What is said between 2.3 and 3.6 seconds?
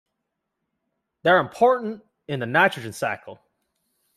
the nitrogen cycle.